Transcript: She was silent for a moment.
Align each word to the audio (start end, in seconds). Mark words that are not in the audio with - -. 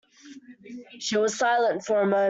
She 0.99 1.17
was 1.17 1.37
silent 1.37 1.85
for 1.85 2.01
a 2.01 2.05
moment. 2.05 2.19